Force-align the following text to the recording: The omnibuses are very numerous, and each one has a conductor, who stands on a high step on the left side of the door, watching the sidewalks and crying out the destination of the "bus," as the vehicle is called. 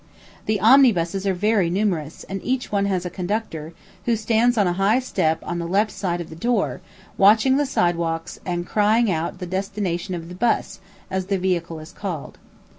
The 0.47 0.59
omnibuses 0.59 1.27
are 1.27 1.33
very 1.35 1.69
numerous, 1.69 2.23
and 2.23 2.43
each 2.43 2.71
one 2.71 2.85
has 2.87 3.05
a 3.05 3.09
conductor, 3.11 3.71
who 4.05 4.15
stands 4.15 4.57
on 4.57 4.65
a 4.65 4.73
high 4.73 4.97
step 4.97 5.37
on 5.43 5.59
the 5.59 5.67
left 5.67 5.91
side 5.91 6.19
of 6.19 6.31
the 6.31 6.35
door, 6.35 6.81
watching 7.19 7.57
the 7.57 7.67
sidewalks 7.67 8.39
and 8.43 8.65
crying 8.65 9.11
out 9.11 9.37
the 9.37 9.45
destination 9.45 10.15
of 10.15 10.27
the 10.27 10.33
"bus," 10.33 10.79
as 11.11 11.27
the 11.27 11.37
vehicle 11.37 11.77
is 11.77 11.91
called. 11.91 12.39